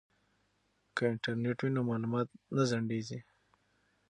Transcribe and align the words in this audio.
که 0.95 1.01
انټرنیټ 1.11 1.57
وي 1.61 1.69
نو 1.75 1.81
معلومات 1.89 2.27
نه 2.55 2.63
ځنډیږي. 2.69 3.19